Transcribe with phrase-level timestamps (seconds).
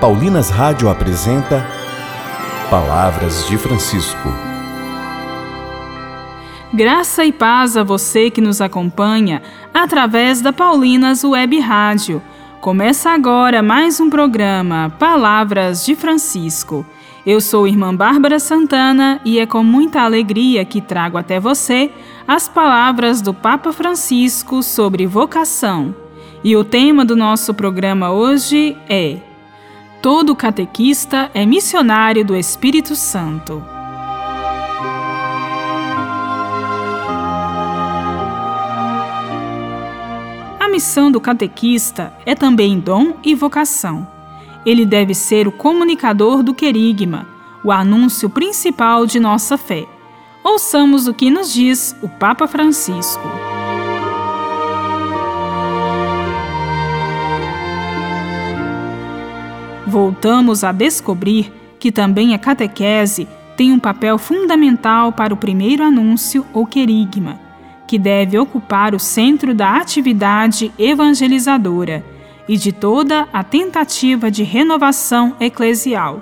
[0.00, 1.66] Paulinas Rádio apresenta
[2.68, 4.28] Palavras de Francisco.
[6.70, 9.40] Graça e paz a você que nos acompanha
[9.72, 12.20] através da Paulinas Web Rádio.
[12.60, 16.84] Começa agora mais um programa Palavras de Francisco.
[17.24, 21.90] Eu sou irmã Bárbara Santana e é com muita alegria que trago até você
[22.28, 25.94] as palavras do Papa Francisco sobre vocação.
[26.44, 29.25] E o tema do nosso programa hoje é
[30.06, 33.60] Todo catequista é missionário do Espírito Santo.
[40.60, 44.06] A missão do catequista é também dom e vocação.
[44.64, 47.26] Ele deve ser o comunicador do querigma,
[47.64, 49.88] o anúncio principal de nossa fé.
[50.44, 53.28] Ouçamos o que nos diz o Papa Francisco.
[59.86, 66.44] Voltamos a descobrir que também a catequese tem um papel fundamental para o primeiro anúncio
[66.52, 67.38] ou querigma,
[67.86, 72.04] que deve ocupar o centro da atividade evangelizadora
[72.48, 76.20] e de toda a tentativa de renovação eclesial.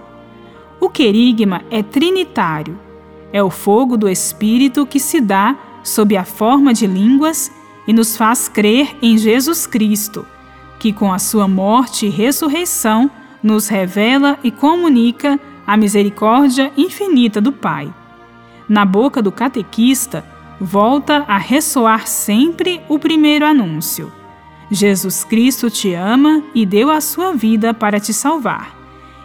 [0.80, 2.78] O querigma é trinitário.
[3.32, 7.50] É o fogo do Espírito que se dá sob a forma de línguas
[7.86, 10.24] e nos faz crer em Jesus Cristo,
[10.78, 13.10] que com a sua morte e ressurreição
[13.44, 17.92] nos revela e comunica a misericórdia infinita do Pai.
[18.66, 20.24] Na boca do catequista,
[20.58, 24.10] volta a ressoar sempre o primeiro anúncio:
[24.70, 28.74] Jesus Cristo te ama e deu a sua vida para te salvar.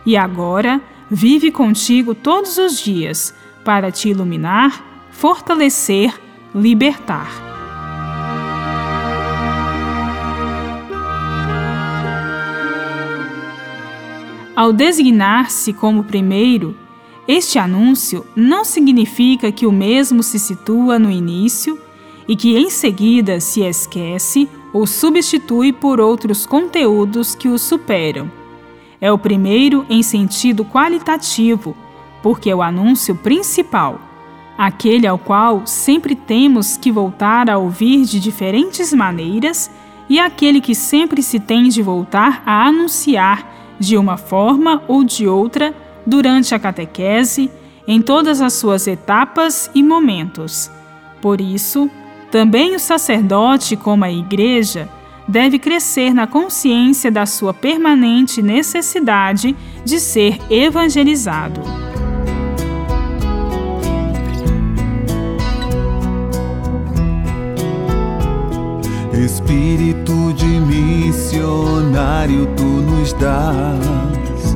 [0.06, 6.14] E agora vive contigo todos os dias para te iluminar, fortalecer,
[6.54, 7.49] libertar.
[14.60, 16.76] Ao designar-se como primeiro,
[17.26, 21.80] este anúncio não significa que o mesmo se situa no início
[22.28, 28.30] e que em seguida se esquece ou substitui por outros conteúdos que o superam.
[29.00, 31.74] É o primeiro em sentido qualitativo,
[32.22, 33.98] porque é o anúncio principal,
[34.58, 39.72] aquele ao qual sempre temos que voltar a ouvir de diferentes maneiras
[40.10, 45.28] e aquele que sempre se tem de voltar a anunciar de uma forma ou de
[45.28, 45.74] outra,
[46.06, 47.50] durante a catequese,
[47.88, 50.70] em todas as suas etapas e momentos.
[51.22, 51.90] Por isso,
[52.32, 54.88] também o sacerdote, como a Igreja,
[55.28, 61.89] deve crescer na consciência da sua permanente necessidade de ser evangelizado.
[69.50, 74.56] Espírito de missionário tu nos dás,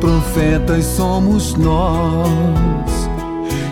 [0.00, 2.26] profetas somos nós.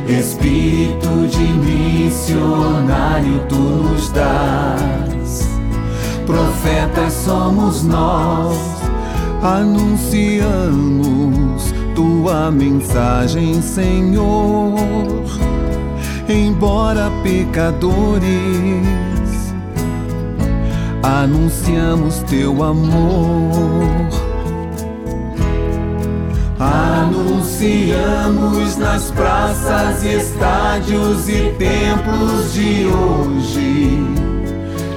[0.06, 5.48] Espírito de missionário tu nos dás,
[6.26, 8.58] profetas somos nós.
[9.42, 10.74] Anunciamos
[11.94, 14.74] tua mensagem, Senhor,
[16.28, 19.13] embora pecadores
[21.04, 24.08] anunciamos teu amor.
[26.58, 27.98] Anunciamos
[28.78, 34.02] nas praças, estádios e templos de hoje.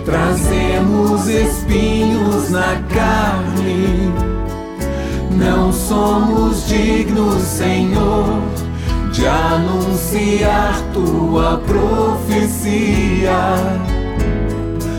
[0.05, 4.13] Trazemos espinhos na carne.
[5.31, 8.41] Não somos dignos, Senhor,
[9.11, 13.37] de anunciar tua profecia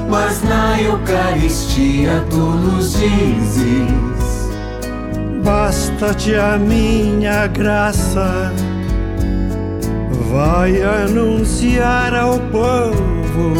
[0.09, 4.49] mas na Eucaristia tu nos dizes:
[5.45, 8.53] Basta-te a minha graça,
[10.31, 13.53] vai anunciar ao povo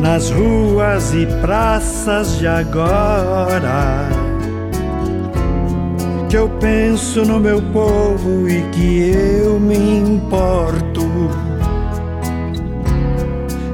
[0.00, 4.08] nas ruas e praças de agora.
[6.28, 9.10] Que eu penso no meu povo e que
[9.44, 10.79] eu me importo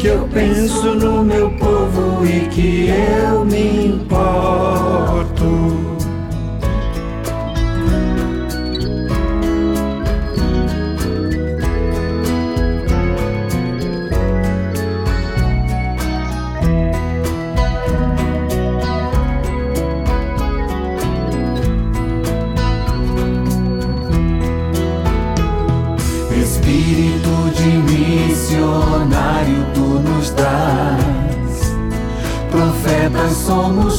[0.06, 5.37] que eu penso no meu povo e que eu me importo.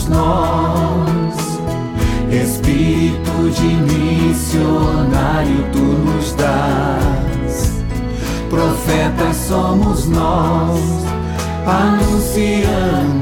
[0.08, 1.36] Nós.
[2.32, 7.72] Espírito de missionário tu nos dás.
[8.50, 10.80] Profetas somos nós,
[11.66, 13.18] anunciamos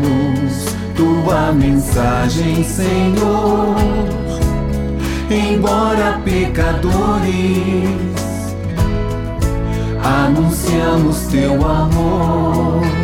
[0.96, 3.76] tua mensagem, Senhor.
[5.30, 7.90] Embora pecadores,
[10.04, 12.95] anunciamos teu amor.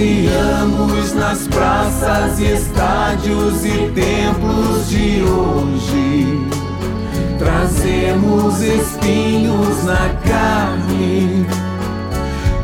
[0.00, 6.40] Anunciamos nas praças e estádios e templos de hoje.
[7.38, 11.46] Trazemos espinhos na carne.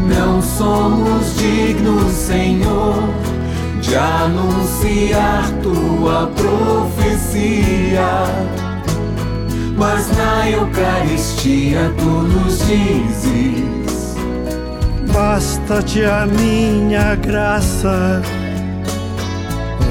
[0.00, 3.02] Não somos dignos, Senhor,
[3.82, 8.06] de anunciar tua profecia
[9.76, 13.85] mas na Eucaristia tu nos dizes:
[15.16, 18.20] Basta-te a minha graça,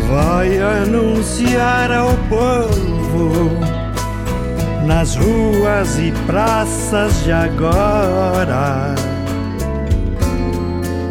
[0.08, 3.50] vai anunciar ao povo
[4.86, 8.94] nas ruas e praças de agora.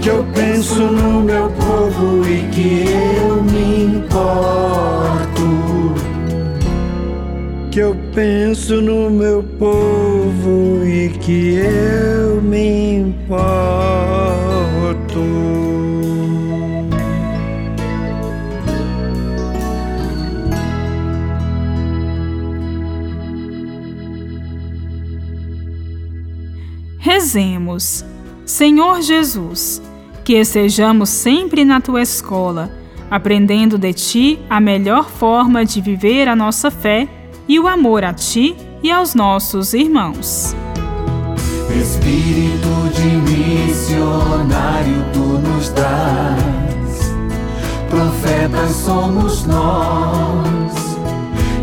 [0.00, 2.84] Que eu penso no meu povo e que
[3.19, 5.83] eu me importo
[7.74, 13.34] que eu penso no meu povo e que eu me importo.
[27.00, 28.04] Rezemos,
[28.46, 29.82] Senhor Jesus,
[30.22, 32.70] que estejamos sempre na tua escola,
[33.10, 37.08] aprendendo de ti a melhor forma de viver a nossa fé
[37.49, 40.55] e o amor a ti e aos nossos irmãos.
[41.81, 47.14] Espírito de missionário tu nos dás,
[47.91, 50.75] profetas somos nós.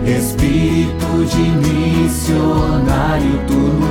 [0.06, 3.91] Espírito de missionário tu nos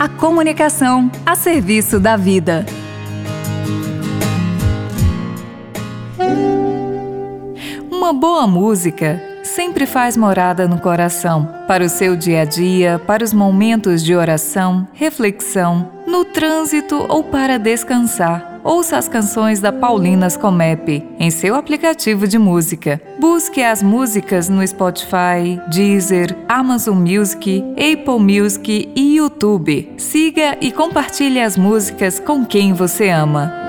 [0.00, 2.64] a comunicação a serviço da vida.
[7.90, 13.22] Uma boa música sempre faz morada no coração, para o seu dia a dia, para
[13.22, 18.49] os momentos de oração, reflexão, no trânsito ou para descansar.
[18.62, 23.00] Ouça as canções da Paulinas Comep em seu aplicativo de música.
[23.18, 29.94] Busque as músicas no Spotify, Deezer, Amazon Music, Apple Music e YouTube.
[29.96, 33.59] Siga e compartilhe as músicas com quem você ama.